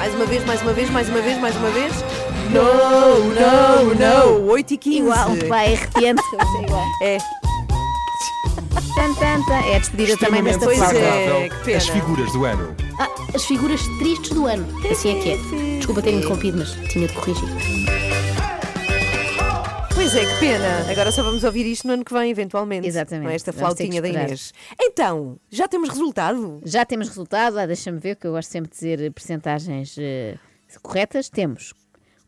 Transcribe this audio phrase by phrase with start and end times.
[0.00, 1.92] Mais uma vez, mais uma vez, mais uma vez, mais uma vez.
[2.54, 4.46] Não, não, não.
[4.48, 4.96] 8 e 15.
[4.96, 6.22] Igual, vai, arrepiante.
[6.40, 6.86] é igual.
[7.02, 7.18] É,
[8.94, 9.60] Tan, tan, tan.
[9.68, 11.50] É a despedida também desta Pois é.
[11.50, 11.76] Que pena.
[11.76, 12.74] As figuras do ano.
[12.98, 14.66] Ah, as figuras tristes do ano.
[14.90, 15.76] Assim é que é.
[15.76, 17.99] Desculpa ter interrompido, mas tinha de corrigir.
[20.12, 20.90] Pois é, que pena.
[20.90, 22.84] Agora só vamos ouvir isto no ano que vem, eventualmente.
[22.84, 23.22] Exatamente.
[23.22, 24.26] Não é esta Vamos ter que flautinha da esperar.
[24.26, 24.54] Inês.
[24.80, 26.60] Então, já temos resultado?
[26.64, 30.34] Já temos resultado, ah, deixa-me ver, que eu gosto sempre de dizer percentagens eh,
[30.82, 31.28] corretas.
[31.28, 31.74] Temos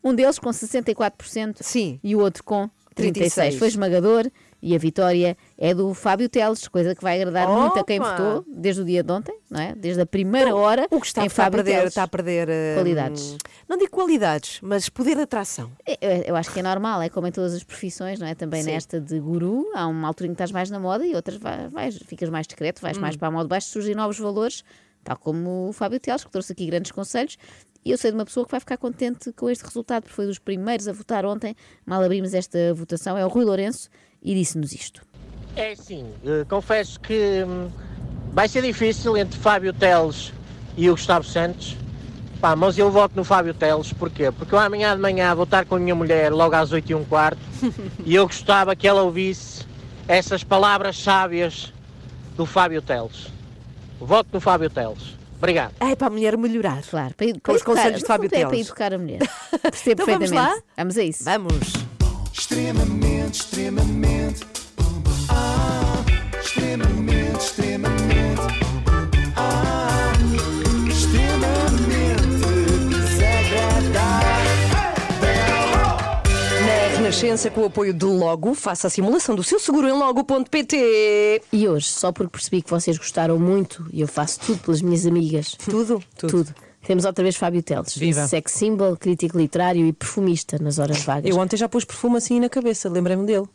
[0.05, 1.99] um deles com 64% Sim.
[2.05, 3.13] e o outro com 36%.
[3.15, 3.57] 36.
[3.57, 4.31] Foi esmagador
[4.63, 8.11] e a vitória é do Fábio Teles, coisa que vai agradar muito a quem Opa!
[8.11, 9.75] votou desde o dia de ontem, não é?
[9.75, 11.89] Desde a primeira hora O Gustavo em está a perder, Teles.
[11.89, 13.37] está a perder hum, Qualidades.
[13.69, 15.73] Não digo qualidades, mas poder de atração.
[16.01, 18.35] Eu, eu acho que é normal, é como em todas as profissões, não é?
[18.35, 18.71] Também Sim.
[18.71, 21.69] nesta de guru, há uma altura em que estás mais na moda e outras vai-
[21.69, 23.01] vais, ficas mais discreto, vais Hum.
[23.01, 24.63] mais para a moda baixo, surgem novos valores,
[25.03, 27.37] tal como o Fábio Teles, que trouxe aqui grandes conselhos.
[27.85, 30.25] E eu sei de uma pessoa que vai ficar contente com este resultado, porque foi
[30.27, 33.89] dos primeiros a votar ontem, mal abrimos esta votação, é o Rui Lourenço,
[34.23, 35.03] e disse-nos isto.
[35.57, 37.69] É sim, eh, confesso que hum,
[38.33, 40.33] vai ser difícil entre Fábio Teles
[40.77, 41.77] e o Gustavo Santos.
[42.41, 44.31] Pá, mas eu voto no Fábio Teles, porquê?
[44.33, 46.95] Porque eu amanhã de manhã vou estar com a minha mulher logo às 8 e
[46.95, 47.39] um quarto
[48.05, 49.65] e eu gostava que ela ouvisse
[50.09, 51.73] essas palavras sábias
[52.37, 53.29] do Fábio Teles.
[54.01, 55.17] Voto no Fábio Teles.
[55.39, 55.75] Obrigado.
[55.81, 56.83] É para a mulher melhorar.
[56.83, 58.67] Claro, para, Com os conselhos de Fábio fundo É para Teles.
[58.67, 59.21] educar a mulher.
[59.63, 60.57] Percebo Então vamos lá?
[60.77, 61.25] Vamos a isso.
[61.25, 61.92] Vamos.
[62.33, 64.41] Extremamente, extremamente.
[65.29, 66.03] Ah,
[66.43, 68.41] extremamente, extremamente.
[69.37, 70.13] Ah,
[70.89, 72.23] extremamente
[72.89, 74.43] desagradável.
[76.67, 81.43] Na Renascença, com o apoio de Logo, faça a simulação do seu seguro em logo.pt.
[81.53, 85.07] E hoje, só porque percebi que vocês gostaram muito e eu faço tudo pelas minhas
[85.07, 85.55] amigas.
[85.65, 86.03] Tudo?
[86.17, 86.55] Tudo.
[86.87, 87.97] Temos outra vez Fábio Teles.
[87.97, 88.27] Viva.
[88.27, 91.31] Sex symbol, crítico literário e perfumista nas horas vagas.
[91.31, 93.47] Eu ontem já pus perfume assim na cabeça, lembrei-me dele.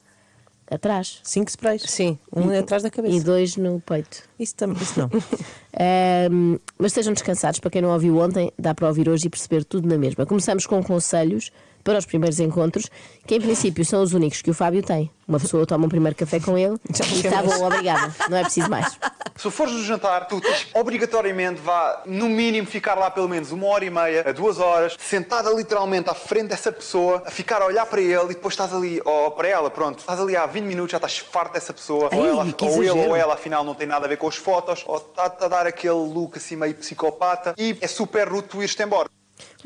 [0.69, 1.19] Atrás.
[1.23, 1.81] Cinco sprays.
[1.83, 2.17] Sim.
[2.35, 3.23] Um atrás da E cabeça.
[3.23, 4.23] dois no peito.
[4.37, 5.09] Isso, tam- isso não.
[5.79, 7.59] Ahm, mas estejam descansados.
[7.59, 10.25] Para quem não ouviu ontem, dá para ouvir hoje e perceber tudo na mesma.
[10.25, 11.51] Começamos com conselhos
[11.87, 12.89] para os primeiros encontros,
[13.25, 15.09] que em princípio são os únicos que o Fábio tem.
[15.25, 18.13] Uma pessoa toma um primeiro café com ele Já e está bom, obrigada.
[18.29, 18.99] Não é preciso mais.
[19.37, 23.67] Se fores no jantar, tu tens obrigatoriamente vá, no mínimo, ficar lá pelo menos uma
[23.67, 27.67] hora e meia a duas horas, sentada literalmente à frente dessa pessoa, a ficar a
[27.67, 30.65] olhar para ele e depois estás ali, ou para ela, pronto, estás ali há 20
[30.65, 33.63] minutos, já estás farto dessa pessoa, ou, Ei, ela, que ou ele ou ela afinal
[33.63, 36.55] não tem nada a ver com as fotos, ou está-te a dar aquele look assim
[36.55, 39.07] meio psicopata e é super rude tu ires-te embora.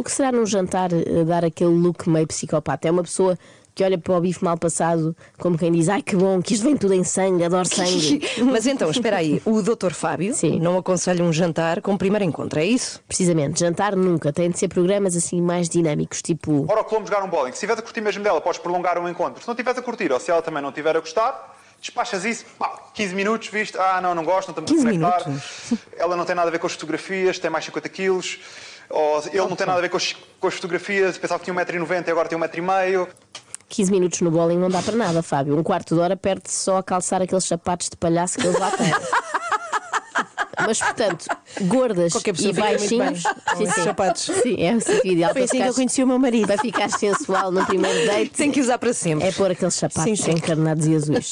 [0.01, 2.88] O que será num jantar eh, dar aquele look meio psicopata?
[2.88, 3.38] É uma pessoa
[3.75, 6.63] que olha para o bife mal passado como quem diz: Ai que bom, que isto
[6.63, 8.19] vem tudo em sangue, adoro sangue.
[8.51, 9.91] Mas então, espera aí, o Dr.
[9.91, 10.59] Fábio Sim.
[10.59, 13.00] não aconselha um jantar com primeiro encontro, é isso?
[13.07, 14.34] Precisamente, jantar nunca.
[14.34, 16.66] Tem de ser programas assim mais dinâmicos, tipo.
[16.67, 17.51] Ora, o Colombo jogar um bowling.
[17.51, 19.40] Se estiveres a curtir mesmo dela, podes prolongar o encontro.
[19.40, 22.44] Se não estiveres a curtir, ou se ela também não estiver a gostar, despachas isso,
[22.57, 23.78] pá, 15 minutos, viste?
[23.78, 25.78] Ah, não, não gosto, não estamos 15 a conectar.
[25.95, 28.40] Ela não tem nada a ver com as fotografias, tem mais 50 quilos.
[28.91, 31.66] Ou ele não tem nada a ver com as, com as fotografias, pensava que tinha
[31.66, 33.07] 1,90m e agora tem 1,5m.
[33.69, 35.57] 15 minutos no bowling não dá para nada, Fábio.
[35.57, 38.69] Um quarto de hora perde-se só a calçar aqueles sapatos de palhaço que eles lá
[38.72, 38.91] têm.
[40.59, 41.25] Mas, portanto,
[41.62, 43.24] gordas e baixinhos.
[43.24, 44.24] com esses sapatos.
[44.44, 46.47] Sim, é assim que ideal Foi para assim que eu conheci o meu marido.
[46.47, 48.31] para ficar sensual no primeiro date.
[48.31, 49.28] Tem que usar para sempre.
[49.28, 50.31] É pôr aqueles sapatos Sim, sim.
[50.31, 51.31] encarnados e azuis.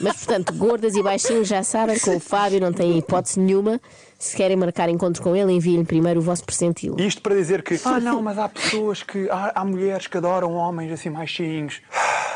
[0.00, 3.80] Mas, portanto, gordas e baixinhos já sabem, com o Fábio não têm hipótese nenhuma.
[4.18, 6.96] Se querem marcar encontro com ele, enviem-lhe primeiro o vosso percentil.
[6.98, 10.52] Isto para dizer que, ah não, mas há pessoas que, há, há mulheres que adoram
[10.54, 11.80] homens assim mais cheinhos.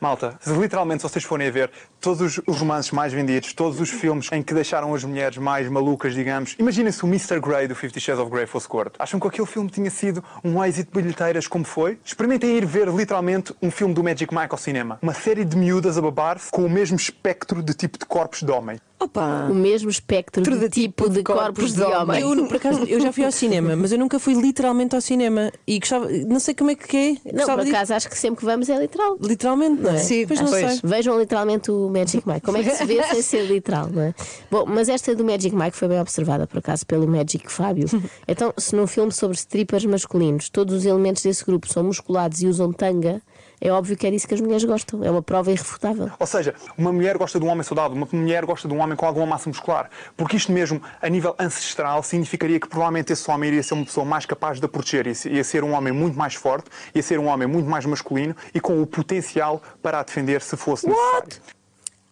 [0.00, 3.90] Malta, se literalmente se vocês forem a ver todos os romances mais vendidos, todos os
[3.90, 7.40] filmes em que deixaram as mulheres mais malucas, digamos, imaginem se o Mr.
[7.40, 8.92] Grey do Fifty Shades of Grey fosse gordo.
[8.98, 11.98] Acham que aquele filme tinha sido um êxito de bilheteiras como foi?
[12.04, 15.00] Experimentem ir ver literalmente um filme do Magic Mike ao cinema.
[15.02, 18.52] Uma série de miúdas a babar-se com o mesmo espectro de tipo de corpos de
[18.52, 18.78] homem.
[19.00, 19.46] Opa!
[19.48, 22.20] O mesmo espectro de, tipo de corpos de homem.
[22.20, 25.52] Eu, por acaso, eu já fui ao cinema, mas eu nunca fui literalmente ao cinema.
[25.66, 27.32] E gostava, não sei como é que é.
[27.32, 29.16] Não, por de acaso acho que sempre que vamos é literal.
[29.20, 29.98] Literalmente, não é?
[29.98, 30.72] Sim, pois não pois.
[30.72, 30.80] sei.
[30.82, 32.40] Vejam literalmente o Magic Mike.
[32.40, 34.14] Como é que se vê sem ser literal, não é?
[34.50, 37.86] Bom, mas esta do Magic Mike foi bem observada, por acaso, pelo Magic Fábio.
[38.26, 42.46] Então, se num filme sobre strippers masculinos todos os elementos desse grupo são musculados e
[42.46, 43.22] usam tanga,
[43.60, 45.02] é óbvio que é disso que as mulheres gostam.
[45.04, 46.10] É uma prova irrefutável.
[46.18, 48.96] Ou seja, uma mulher gosta de um homem saudável, uma mulher gosta de um homem
[48.96, 49.90] com alguma massa muscular.
[50.16, 54.04] Porque isto mesmo, a nível ancestral, significaria que provavelmente esse homem iria ser uma pessoa
[54.06, 57.26] mais capaz de a proteger, ia- ser um homem muito mais forte, ia ser um
[57.26, 61.28] homem muito mais masculino e com o potencial para a defender se fosse necessário.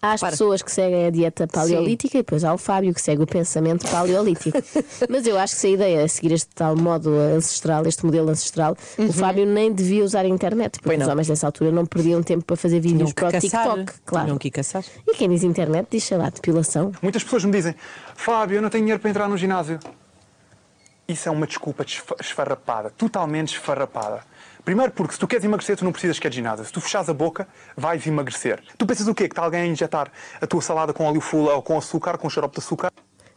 [0.06, 0.30] Há as Para.
[0.30, 3.88] pessoas que seguem a dieta paleolítica e depois há o Fábio que segue o pensamento
[3.90, 4.56] paleolítico.
[5.10, 8.30] Mas eu acho que se a ideia é seguir este tal modo ancestral, este modelo
[8.30, 11.12] ancestral, o Fábio nem devia usar a internet, porque Pois os não.
[11.12, 13.64] homens dessa altura não perdiam tempo para fazer vídeos para o caçar.
[13.74, 13.92] TikTok.
[14.04, 14.26] Claro.
[14.26, 14.84] Tinham que caçar.
[15.06, 16.92] E quem diz internet diz, sei lá, depilação.
[17.02, 17.74] Muitas pessoas me dizem:
[18.14, 19.78] Fábio, eu não tenho dinheiro para entrar no ginásio.
[21.08, 21.84] Isso é uma desculpa
[22.20, 24.20] esfarrapada, totalmente esfarrapada.
[24.66, 26.64] Primeiro porque se tu queres emagrecer, tu não precisas que é de ginásio.
[26.64, 27.46] Se tu fechares a boca,
[27.76, 28.60] vais emagrecer.
[28.76, 29.28] Tu pensas o quê?
[29.28, 30.10] Que está alguém a injetar
[30.40, 32.90] a tua salada com óleo full ou com açúcar, com xarope de açúcar?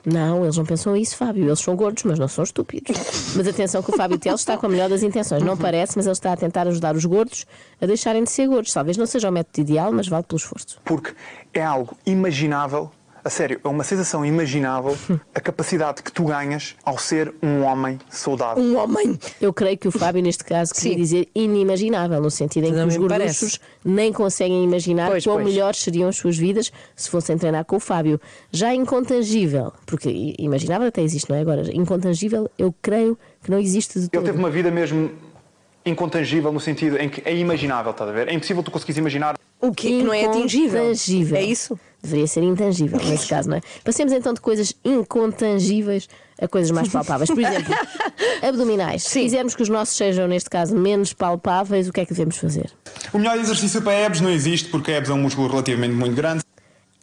[0.04, 1.46] Não, eles não pensam isso, Fábio.
[1.46, 2.98] Eles são gordos, mas não são estúpidos.
[3.36, 5.44] Mas atenção que o Fábio Teles está com a melhor das intenções.
[5.44, 7.46] Não parece, mas ele está a tentar ajudar os gordos
[7.80, 8.74] a deixarem de ser gordos.
[8.74, 10.82] Talvez não seja o método ideal, mas vale pelo esforço.
[10.84, 11.14] Porque
[11.54, 12.90] é algo imaginável,
[13.30, 14.98] a sério, é uma sensação imaginável
[15.34, 18.62] a capacidade que tu ganhas ao ser um homem saudável.
[18.62, 19.20] Um homem.
[19.40, 20.98] Eu creio que o Fábio, neste caso, queria Sim.
[20.98, 25.36] dizer inimaginável, no sentido em que Também os me gorduchos nem conseguem imaginar Pois, quão
[25.38, 25.48] pois.
[25.48, 28.20] melhores seriam as suas vidas se fossem treinar com o Fábio.
[28.52, 31.42] Já incontangível, porque imaginável até existe, não é?
[31.42, 34.26] Agora, incontangível, eu creio que não existe de Ele todo.
[34.26, 35.12] teve uma vida mesmo
[35.86, 38.28] incontangível no sentido em que é imaginável, estás a ver?
[38.28, 39.36] É impossível tu conseguires imaginar.
[39.62, 40.86] O que não é atingível.
[40.86, 41.38] Intangível.
[41.38, 41.80] É isso?
[42.02, 43.62] Deveria ser intangível nesse caso, não é?
[43.84, 46.08] Passemos então de coisas incontangíveis
[46.42, 47.30] a coisas mais palpáveis.
[47.30, 47.76] Por exemplo,
[48.42, 49.04] abdominais.
[49.04, 52.38] Se quisermos que os nossos sejam, neste caso, menos palpáveis, o que é que devemos
[52.38, 52.72] fazer?
[53.14, 56.42] O melhor exercício para abs não existe porque abs é um músculo relativamente muito grande.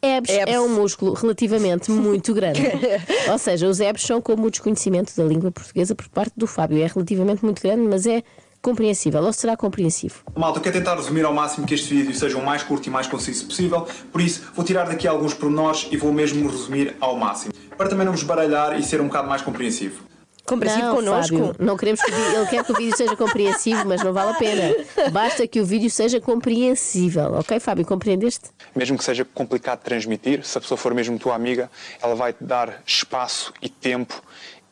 [0.02, 0.30] Abs.
[0.30, 2.60] é um músculo relativamente muito grande.
[3.30, 6.78] Ou seja, os abs são como o desconhecimento da língua portuguesa por parte do Fábio.
[6.82, 8.22] É relativamente muito grande, mas é
[8.66, 9.22] compreensível.
[9.22, 10.24] Ou será compreensivo?
[10.34, 12.90] Malta, eu quero tentar resumir ao máximo que este vídeo seja o mais curto e
[12.90, 17.16] mais conciso possível, por isso vou tirar daqui alguns pormenores e vou mesmo resumir ao
[17.16, 20.04] máximo, para também não vos baralhar e ser um bocado mais compreensivo.
[20.44, 21.36] Compreensível não, connosco.
[21.36, 24.34] Fábio, não queremos que ele quer que o vídeo seja compreensivo, mas não vale a
[24.34, 24.74] pena.
[25.10, 27.34] Basta que o vídeo seja compreensível.
[27.34, 28.50] Ok, Fábio, compreendeste?
[28.74, 31.68] Mesmo que seja complicado de transmitir, se a pessoa for mesmo tua amiga,
[32.00, 34.22] ela vai te dar espaço e tempo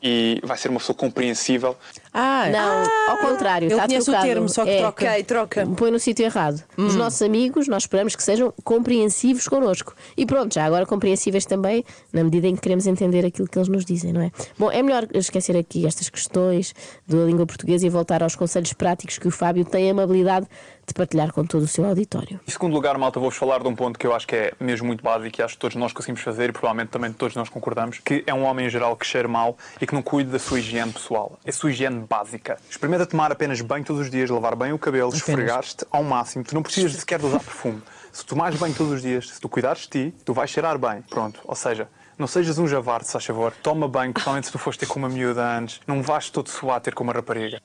[0.00, 1.76] e vai ser uma pessoa compreensível.
[2.16, 4.28] Ah, Não, ao contrário, eu está conheço o trocado.
[4.28, 4.78] termo, só que É.
[4.78, 5.04] troca.
[5.10, 5.66] Ok, troca.
[5.76, 6.62] Põe no sítio errado.
[6.78, 6.86] Hum.
[6.86, 9.94] Os nossos amigos, nós esperamos que sejam compreensivos connosco.
[10.16, 13.68] E pronto, já agora compreensíveis também, na medida em que queremos entender aquilo que eles
[13.68, 14.30] nos dizem, não é?
[14.56, 16.72] Bom, é melhor esquecer aqui estas questões
[17.08, 20.46] da língua portuguesa e voltar aos conselhos práticos que o Fábio tem a amabilidade
[20.86, 22.40] de partilhar com todo o seu auditório.
[22.46, 24.86] Em segundo lugar, malta, vou-vos falar de um ponto que eu acho que é mesmo
[24.86, 27.98] muito básico e acho que todos nós conseguimos fazer e provavelmente também todos nós concordamos,
[27.98, 30.58] que é um homem em geral que cheira mal e que não cuide da sua
[30.58, 31.38] higiene pessoal.
[31.46, 32.58] A sua higiene básica.
[32.70, 36.44] Experimenta tomar apenas banho todos os dias, lavar bem o cabelo, esfregar-te ao máximo.
[36.44, 37.82] Tu não precisas sequer de usar perfume.
[38.12, 41.02] Se tomares banho todos os dias, se tu cuidares de ti, tu vais cheirar bem.
[41.02, 41.40] Pronto.
[41.44, 43.52] Ou seja, não sejas um javarde, se faz favor.
[43.60, 45.80] Toma banho, principalmente se tu foste ter com uma miúda antes.
[45.86, 47.60] Não vais todo suar ter com uma rapariga.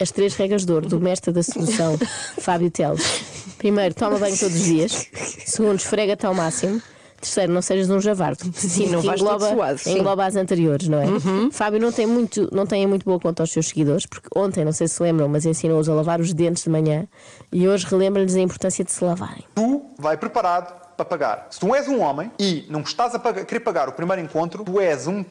[0.00, 1.96] As três regras de ouro do mestre da sedução,
[2.38, 3.22] Fábio Teles.
[3.58, 5.06] Primeiro, toma banho todos os dias.
[5.46, 6.82] Segundo, esfrega-te ao máximo.
[7.20, 8.44] Terceiro, não sejas um javardo.
[8.54, 9.98] Sim, não que vais engloba, suado, sim.
[9.98, 11.06] engloba as anteriores, não é?
[11.52, 14.72] Fábio não tem, muito, não tem muito boa conta aos seus seguidores, porque ontem, não
[14.72, 17.06] sei se lembram, mas ensinou-os a lavar os dentes de manhã
[17.50, 19.44] e hoje relembra-lhes a importância de se lavarem.
[19.54, 21.46] Tu vai preparado para pagar.
[21.50, 24.62] Se tu és um homem e não estás a pagar- querer pagar o primeiro encontro,
[24.62, 25.30] tu és um p...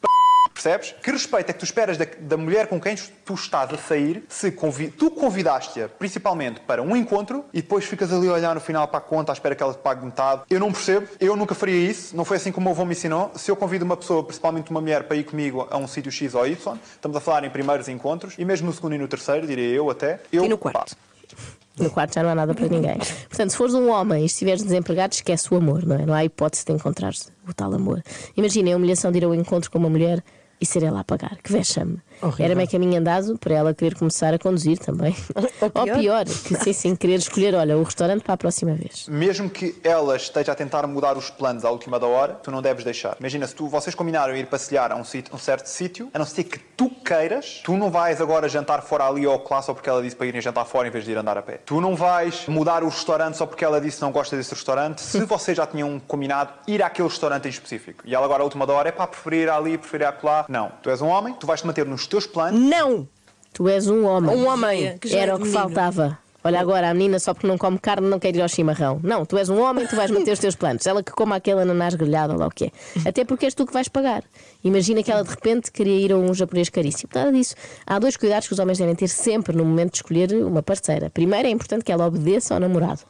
[0.54, 0.94] Percebes?
[1.02, 4.24] Que respeito é que tu esperas da, da mulher com quem tu estás a sair
[4.28, 8.60] se convi- tu convidaste-a principalmente para um encontro e depois ficas ali a olhar no
[8.60, 10.42] final para a conta à espera que ela te pague metade?
[10.48, 12.92] Eu não percebo, eu nunca faria isso, não foi assim como o meu avô me
[12.92, 13.32] ensinou.
[13.34, 16.34] Se eu convido uma pessoa, principalmente uma mulher, para ir comigo a um sítio X
[16.34, 19.46] ou Y, estamos a falar em primeiros encontros e mesmo no segundo e no terceiro,
[19.48, 20.20] diria eu até.
[20.32, 20.94] Eu, E no quarto?
[20.96, 21.42] pá,
[21.76, 22.96] No quarto já não há nada para ninguém.
[23.28, 26.06] Portanto, se fores um homem e estiveres desempregado, esquece o amor, não é?
[26.06, 28.00] Não há hipótese de encontrares o tal amor.
[28.36, 30.22] Imagina a humilhação de ir ao encontro com uma mulher
[30.60, 31.36] e ser ela a pagar.
[31.42, 31.98] Que vexame.
[32.38, 35.14] Era meio caminho andado para ela querer começar a conduzir também.
[35.74, 39.06] Ou pior, que sim, sim, querer escolher, olha, o restaurante para a próxima vez.
[39.08, 42.62] Mesmo que ela esteja a tentar mudar os planos à última da hora, tu não
[42.62, 43.16] deves deixar.
[43.20, 46.24] Imagina, se tu, vocês combinaram ir passear a um, sítio- um certo sítio, a não
[46.26, 49.88] ser que tu queiras, tu não vais agora jantar fora ali ao classe só porque
[49.88, 51.58] ela disse para irem jantar fora em vez de ir andar a pé.
[51.64, 55.00] Tu não vais mudar o restaurante só porque ela disse que não gosta desse restaurante,
[55.00, 58.02] se vocês já tinham combinado ir àquele restaurante em específico.
[58.06, 60.44] E ela agora, à última da hora, é para preferir ir ali, preferir ir acolá.
[60.54, 60.70] Não.
[60.82, 62.60] Tu és um homem, tu vais te manter nos teus planos.
[62.60, 63.08] Não!
[63.52, 64.36] Tu és um homem.
[64.36, 64.96] Um homem.
[64.98, 65.60] Que já Era é o que menino.
[65.60, 66.18] faltava.
[66.46, 69.00] Olha agora, a menina só porque não come carne não quer ir ao chimarrão.
[69.02, 70.86] Não, tu és um homem, tu vais manter os teus planos.
[70.86, 72.70] Ela que coma aquele ananás grelhado ou lá o que é.
[73.08, 74.22] Até porque és tu que vais pagar.
[74.62, 77.08] Imagina que ela de repente queria ir a um japonês caríssimo.
[77.14, 77.54] Nada disso.
[77.86, 81.08] Há dois cuidados que os homens devem ter sempre no momento de escolher uma parceira.
[81.08, 83.00] Primeiro, é importante que ela obedeça ao namorado.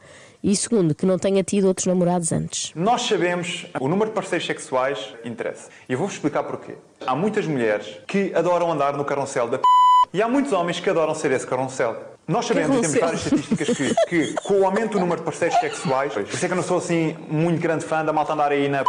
[0.47, 2.71] E segundo, que não tenha tido outros namorados antes.
[2.77, 5.71] Nós sabemos o número de parceiros sexuais interessa.
[5.89, 6.75] E vou-vos explicar porquê.
[7.07, 9.65] Há muitas mulheres que adoram andar no carrossel da p...
[10.13, 11.97] E há muitos homens que adoram ser esse carroncel.
[12.29, 16.13] Nós sabemos, temos várias estatísticas, que, que com o aumento do número de parceiros sexuais,
[16.13, 18.69] por isso é que eu não sou assim muito grande fã da malta andar aí
[18.69, 18.85] na p...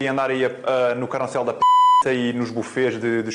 [0.00, 1.60] e andar aí ah, no carroncel da p...
[2.14, 3.34] e nos bufês de, de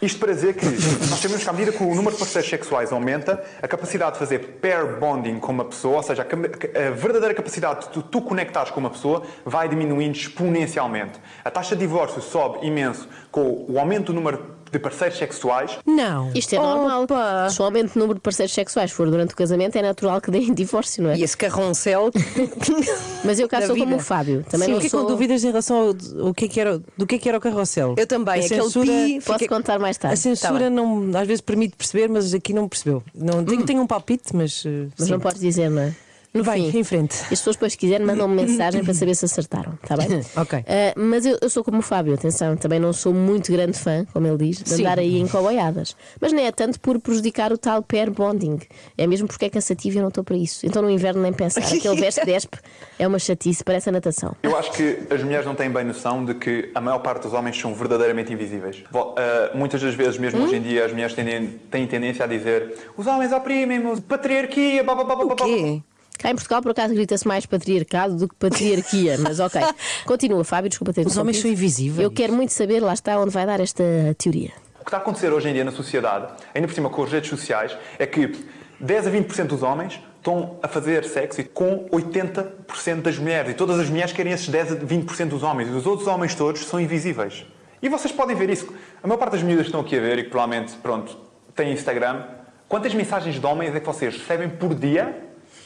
[0.00, 2.92] isto para dizer que nós sabemos que à medida que o número de parceiros sexuais
[2.92, 7.86] aumenta, a capacidade de fazer pair bonding com uma pessoa, ou seja, a, verdadeira capacidade
[7.86, 11.18] de tu, tu conectares com uma pessoa, vai diminuindo exponencialmente.
[11.44, 15.78] A taxa de divórcio sobe imenso com o aumento do número de parceiros sexuais.
[15.86, 16.30] Não.
[16.34, 17.02] Isto é normal.
[17.04, 17.48] Opa!
[17.50, 20.30] Se o aumento do número de parceiros sexuais for durante o casamento, é natural que
[20.30, 21.16] deem divórcio, não é?
[21.18, 22.10] E esse carroncel.
[23.24, 23.96] Mas eu cá sou como vida.
[23.96, 24.44] o Fábio.
[24.48, 25.02] Também Sim, não fiquei sou...
[25.02, 27.38] com dúvidas em relação ao, ao que é que era, do que é que era
[27.38, 27.94] o carrossel.
[27.96, 29.20] Eu também, A aquele censura, pi.
[29.24, 30.18] Posso fica- contar mais A tarde.
[30.18, 33.02] censura Tá não, às vezes permite perceber, mas aqui não percebeu.
[33.14, 34.62] Não, tenho, tenho um palpite, mas.
[34.66, 35.12] eh, Mas sim.
[35.12, 35.94] não podes dizer, não é?
[36.36, 37.14] No Vai, fim, em frente.
[37.14, 40.06] E as pessoas depois se quiserem mandam-me mensagem para saber se acertaram, está bem?
[40.36, 40.64] Ok.
[40.66, 44.04] Ah, mas eu, eu sou como o Fábio, atenção, também não sou muito grande fã,
[44.12, 44.82] como ele diz, de Sim.
[44.82, 45.96] andar aí em coboiadas.
[46.20, 48.58] Mas nem é tanto por prejudicar o tal pair bonding.
[48.98, 50.66] É mesmo porque é cansativo e eu não estou para isso.
[50.66, 51.60] Então no inverno nem pensar.
[51.62, 52.58] Aquele veste despe
[52.98, 54.36] é uma chatice, parece a natação.
[54.42, 57.32] Eu acho que as mulheres não têm bem noção de que a maior parte dos
[57.32, 58.84] homens são verdadeiramente invisíveis.
[58.94, 62.74] Ah, muitas das vezes, mesmo hoje em dia, as mulheres tendem, têm tendência a dizer
[62.96, 65.46] os homens oprimem-me, patriarquia, blá, blá, blá, blá, blá, O blá.
[65.46, 65.82] quê?
[66.18, 69.60] Cá em Portugal, por acaso, grita-se mais patriarcado do que patriarquia, mas ok.
[70.04, 72.02] Continua, Fábio, desculpa ter Os homens são invisíveis.
[72.02, 73.84] Eu quero muito saber, lá está, onde vai dar esta
[74.18, 74.52] teoria.
[74.80, 77.10] O que está a acontecer hoje em dia na sociedade, ainda por cima com as
[77.10, 78.32] redes sociais, é que
[78.80, 83.52] 10 a 20% dos homens estão a fazer sexo com 80% das mulheres.
[83.52, 85.68] E todas as mulheres querem esses 10 a 20% dos homens.
[85.68, 87.46] E os outros homens todos são invisíveis.
[87.80, 88.72] E vocês podem ver isso.
[89.02, 91.16] A maior parte das miúdas que estão aqui a ver e que provavelmente, pronto,
[91.54, 92.24] têm Instagram,
[92.68, 95.16] quantas mensagens de homens é que vocês recebem por dia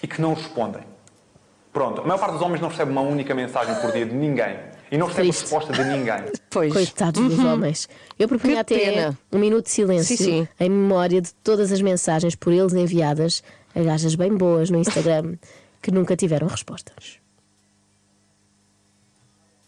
[0.02, 0.82] e que não respondem?
[1.72, 4.56] Pronto, a maior parte dos homens não recebe uma única mensagem por dia de ninguém.
[4.90, 5.42] E não recebe Triste.
[5.42, 6.24] resposta de ninguém.
[6.50, 6.72] Pois.
[6.72, 7.88] Coitados dos homens.
[8.18, 9.18] Eu propunha Que até pena.
[9.30, 10.48] um minuto de silêncio Sim, sim.
[10.58, 13.40] em memória de todas as mensagens por eles enviadas
[13.72, 15.36] a gajas bem boas no Instagram
[15.80, 17.20] que nunca tiveram respostas.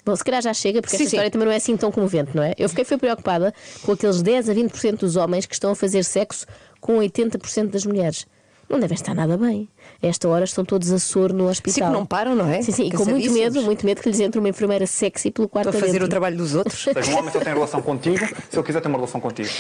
[0.05, 1.17] Bom, se calhar já chega, porque Sim, esta sim.
[1.17, 2.55] história também não é assim tão comovente, não é?
[2.59, 6.03] Eu fiquei foi preocupada com aqueles 10 a 20% dos homens que estão a fazer
[6.03, 6.45] sexo
[6.81, 8.27] com 80% das mulheres.
[8.73, 9.69] Não devem estar nada bem.
[10.03, 11.75] A esta hora estão todos a soro no hospital.
[11.75, 12.63] Sim, que não param, não é?
[12.63, 15.47] Sim, sim, e com muito medo, muito medo que lhes entre uma enfermeira sexy pelo
[15.47, 16.07] quarto Para fazer adentro.
[16.07, 16.87] o trabalho dos outros.
[16.87, 19.51] Ou seja, um homem só tem relação contigo se ele quiser ter uma relação contigo.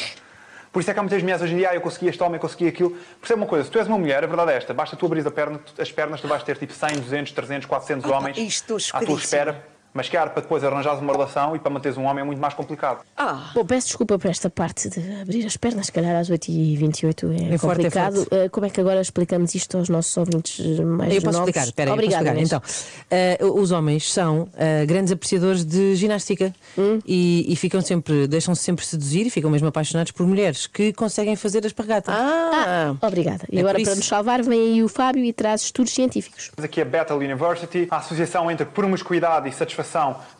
[0.72, 2.36] Por isso é que há muitas mulheres hoje em dia, ah, eu consegui este homem,
[2.36, 2.96] eu consegui aquilo.
[3.20, 5.26] Percebe uma coisa, se tu és uma mulher, a verdade é esta, basta tu abrir
[5.26, 8.64] a perna, as pernas, tu vais ter tipo 100, 200, 300, 400 Ah, homens
[8.94, 9.62] à tua espera.
[9.94, 12.54] Mas que para depois arranjares uma relação e para manteres um homem é muito mais
[12.54, 13.00] complicado.
[13.16, 17.50] Ah, Bom, peço desculpa por esta parte de abrir as pernas, se calhar às 8h28
[17.50, 18.14] é, É forte, é complicado.
[18.16, 18.34] forte.
[18.34, 21.48] Eh, Como é que agora explicamos isto aos nossos ouvintes mais Eu posso novos?
[21.50, 22.56] explicar, espera aí, eu posso Obrigada, explicar.
[22.56, 22.62] Então,
[23.10, 26.98] eh, os homens são eh, grandes apreciadores de ginástica Hum.
[27.06, 31.36] e, e ficam sempre, deixam-se sempre seduzir e ficam mesmo apaixonados por mulheres que conseguem
[31.36, 32.10] fazer a espargata.
[32.14, 33.44] ah, Obrigada.
[33.52, 36.50] E É agora, para nos salvar, vem aí o Fábio e traz estudos científicos.
[36.56, 39.81] Temos aqui a Bethel University, a associação entre promiscuidade e satisfação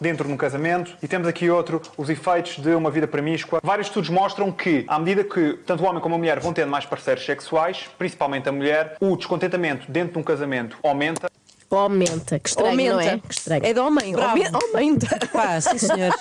[0.01, 0.97] dentro de um casamento.
[1.03, 3.61] E temos aqui outro, os efeitos de uma vida promíscua.
[3.63, 6.71] Vários estudos mostram que, à medida que tanto o homem como a mulher vão tendo
[6.71, 11.32] mais parceiros sexuais, principalmente a mulher, o descontentamento dentro de um casamento aumenta.
[11.77, 12.39] Aumenta.
[12.39, 12.93] Que estranho, aumenta.
[12.93, 13.19] não é?
[13.19, 13.65] Que estranho.
[13.67, 14.13] É de homem.
[14.13, 14.31] Bravo.
[14.31, 15.19] Aume- Aumenta.
[15.33, 16.15] Pá, sim senhor.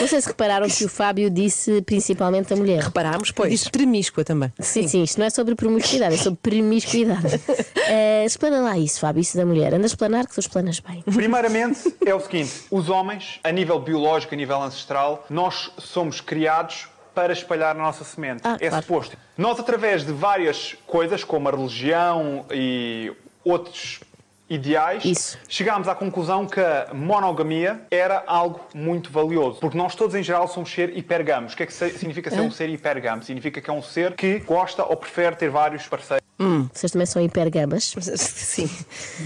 [0.00, 2.82] Não sei se repararam que o Fábio disse principalmente a mulher.
[2.82, 3.62] Reparámos, Diz pois.
[3.64, 4.52] tremíscua também.
[4.58, 7.40] Sim, sim, isto não é sobre promiscuidade, é sobre promiscuidade.
[7.86, 9.72] Eh, explana lá isso, Fábio, isso da mulher.
[9.74, 11.02] Andas a explanar que tu explanas bem.
[11.02, 16.88] Primeiramente, é o seguinte: os homens, a nível biológico, a nível ancestral, nós somos criados
[17.14, 18.40] para espalhar a nossa semente.
[18.44, 18.84] Ah, é claro.
[18.84, 19.16] suposto.
[19.38, 23.12] Nós, através de várias coisas, como a religião e
[23.44, 24.00] outros
[24.48, 25.38] ideais, Isso.
[25.48, 29.58] chegámos à conclusão que a monogamia era algo muito valioso.
[29.60, 31.54] Porque nós todos, em geral, somos ser hipergamos.
[31.54, 33.22] O que é que significa ser um ser hipergamo?
[33.22, 36.23] Significa que é um ser que gosta ou prefere ter vários parceiros.
[36.72, 37.94] Vocês também são hipergamas.
[38.16, 38.68] Sim.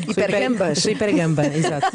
[0.09, 0.79] Hipergambas.
[0.81, 1.87] Sou hipergamba, exato.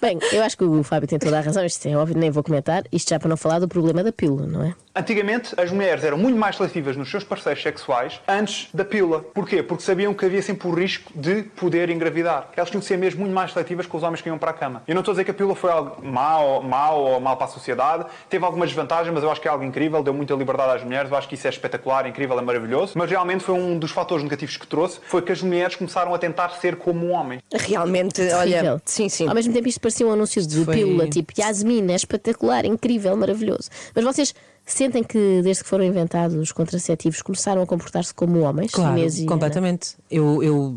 [0.00, 2.42] Bem, eu acho que o Fábio tem toda a razão, isto é óbvio, nem vou
[2.42, 2.84] comentar.
[2.92, 4.74] Isto já para não falar do problema da pílula, não é?
[4.94, 9.20] Antigamente, as mulheres eram muito mais seletivas nos seus parceiros sexuais antes da pílula.
[9.20, 9.62] Porquê?
[9.62, 12.50] Porque sabiam que havia sempre o risco de poder engravidar.
[12.54, 14.54] Elas tinham que ser mesmo muito mais seletivas com os homens que iam para a
[14.54, 14.82] cama.
[14.86, 17.46] Eu não estou a dizer que a pílula foi algo mau, mau ou mal para
[17.46, 18.04] a sociedade.
[18.28, 20.02] Teve algumas desvantagens, mas eu acho que é algo incrível.
[20.02, 21.10] Deu muita liberdade às mulheres.
[21.10, 22.92] Eu acho que isso é espetacular, incrível, é maravilhoso.
[22.94, 24.98] Mas realmente foi um dos fatores negativos que trouxe.
[25.06, 27.40] Foi que as mulheres começaram a tentar ser como um homem.
[27.54, 28.38] Realmente, Terrível.
[28.38, 28.82] olha.
[28.84, 29.28] Sim, sim.
[29.28, 33.16] Ao mesmo tempo, isto parecia um anúncio de Foi- pílula, tipo Yasmin, é espetacular, incrível,
[33.16, 33.70] maravilhoso.
[33.94, 38.70] Mas vocês sentem que desde que foram inventados os contraceptivos começaram a comportar-se como homens?
[38.72, 39.96] Claro, e completamente.
[40.10, 40.76] Eu, eu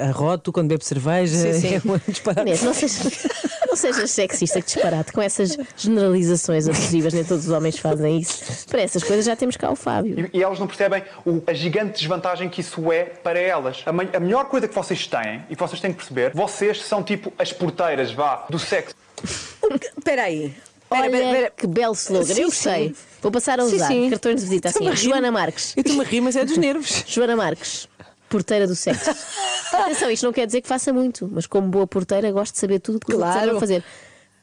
[0.00, 1.36] arroto quando bebo cerveja.
[1.36, 1.74] Sim, sim.
[2.36, 2.42] É um?
[2.42, 7.44] Inês, não sejas, não Não sejas sexista, que disparate, com essas generalizações abusivas, nem todos
[7.46, 8.66] os homens fazem isso.
[8.68, 10.30] Para essas coisas já temos cá o Fábio.
[10.32, 13.82] E, e elas não percebem o- a gigante desvantagem que isso é para elas.
[13.84, 17.02] A, a melhor coisa que vocês têm, e que vocês têm que perceber, vocês são
[17.02, 18.94] tipo as porteiras, vá, do sexo.
[19.98, 20.54] Espera aí.
[20.90, 21.50] Olha, espera, espera.
[21.56, 22.34] que belo slogan.
[22.34, 22.56] Sim, Eu sim.
[22.62, 22.94] sei.
[23.20, 24.08] Vou passar a usar sim.
[24.10, 24.94] cartões de visita assim.
[24.96, 25.74] Joana Marques.
[25.76, 27.02] Eu estou-me a rir, mas é dos nervos.
[27.06, 27.88] Joana Marques,
[28.28, 29.10] porteira do sexo.
[29.72, 32.78] Atenção, isto não quer dizer que faça muito, mas como boa porteira gosto de saber
[32.78, 33.46] tudo o que os outros Claro.
[33.46, 33.82] andam a fazer.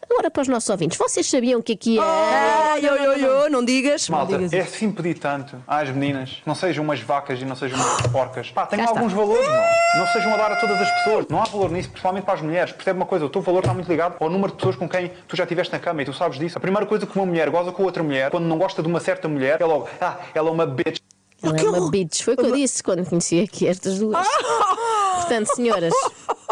[0.09, 2.01] Agora para os nossos ouvintes, vocês sabiam que aqui é.
[2.01, 4.09] Ai, oi, oi, oi, não digas.
[4.09, 6.41] Malta, digas é assim pedir tanto às meninas.
[6.45, 8.51] Não sejam umas vacas e não sejam umas porcas.
[8.51, 8.97] Pá, tenham está.
[8.97, 9.99] alguns valores, não.
[10.01, 11.25] Não sejam a dar a todas as pessoas.
[11.29, 12.73] Não há valor nisso, principalmente para as mulheres.
[12.73, 15.11] Percebe uma coisa, o teu valor está muito ligado ao número de pessoas com quem
[15.27, 16.57] tu já estiveste na cama e tu sabes disso.
[16.57, 18.99] A primeira coisa que uma mulher goza com outra mulher, quando não gosta de uma
[18.99, 20.99] certa mulher, é logo, ah, ela é uma bitch.
[21.41, 22.21] Ela é uma bitch.
[22.21, 24.27] Foi o que eu disse quando conheci aqui estas duas.
[25.15, 25.93] Portanto, senhoras,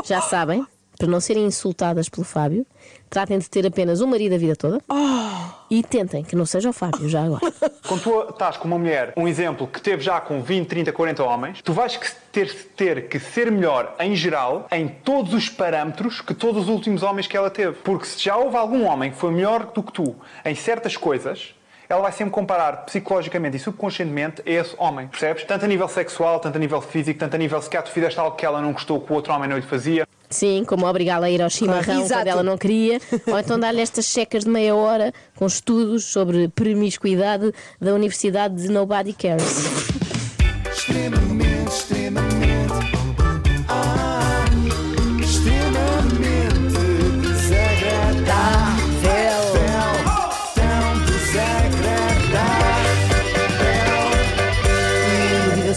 [0.04, 0.66] já sabem,
[0.98, 2.66] para não serem insultadas pelo Fábio,
[3.12, 4.80] tratem de ter apenas um marido a vida toda
[5.70, 7.42] e tentem que não seja o Fábio, já agora.
[7.86, 11.24] Quando tu estás com uma mulher, um exemplo, que teve já com 20, 30, 40
[11.24, 12.00] homens, tu vais
[12.32, 17.04] ter, ter que ser melhor em geral, em todos os parâmetros, que todos os últimos
[17.04, 17.74] homens que ela teve.
[17.84, 20.16] Porque se já houve algum homem que foi melhor do que tu
[20.46, 21.54] em certas coisas,
[21.90, 25.44] ela vai sempre comparar psicologicamente e subconscientemente a esse homem, percebes?
[25.44, 28.18] Tanto a nível sexual, tanto a nível físico, tanto a nível se calhar tu fizeste
[28.18, 30.08] algo que ela não gostou, que o outro homem não lhe fazia.
[30.32, 32.22] Sim, como obrigá-la a ir ao chimarrão Exato.
[32.22, 36.48] quando ela não queria, ou então dar-lhe estas checas de meia hora com estudos sobre
[36.48, 39.66] promiscuidade da Universidade de Nobody Cares.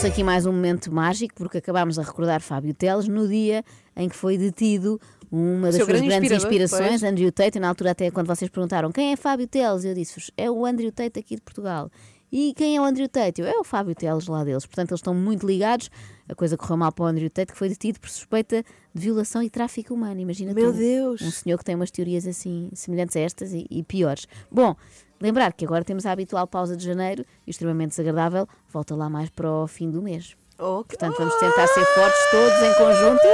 [0.04, 3.64] E viveu-se aqui mais um momento mágico, porque acabámos a recordar Fábio Teles no dia
[3.96, 5.00] em que foi detido
[5.32, 7.02] uma das Seu suas grande grandes inspirações, pois.
[7.02, 7.56] Andrew Tate.
[7.56, 10.66] E na altura, até quando vocês perguntaram quem é Fábio Teles, eu disse-vos: é o
[10.66, 11.90] Andrew Tate aqui de Portugal.
[12.30, 13.40] E quem é o Andrew Tate?
[13.40, 14.66] Eu, é o Fábio Teles lá deles.
[14.66, 15.88] Portanto, eles estão muito ligados.
[16.28, 18.62] A coisa correu mal para o Andrew Tate, que foi detido por suspeita
[18.94, 20.20] de violação e tráfico humano.
[20.20, 21.22] Imagina Meu tu, Deus.
[21.22, 24.26] Um senhor que tem umas teorias assim semelhantes a estas e, e piores.
[24.50, 24.76] Bom,
[25.20, 29.08] lembrar que agora temos a habitual pausa de janeiro e o extremamente desagradável volta lá
[29.08, 30.36] mais para o fim do mês.
[30.58, 30.96] Ok.
[30.96, 33.26] Portanto, vamos tentar ser fortes todos em conjunto.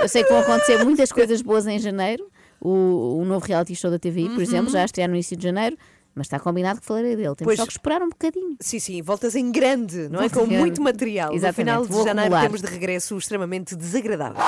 [0.00, 2.26] Eu sei que vão acontecer muitas coisas boas em janeiro.
[2.60, 5.76] O, o novo reality show da TVI, por exemplo, já estreia no início de janeiro,
[6.14, 7.34] mas está combinado que falarei dele.
[7.34, 7.58] Temos Pois.
[7.58, 8.56] só que esperar um bocadinho.
[8.60, 10.28] Sim, sim, voltas em grande, não é?
[10.28, 11.30] Com muito material.
[11.30, 12.42] No Exatamente, final de vou janeiro acumular.
[12.48, 14.40] temos de regresso o extremamente desagradável.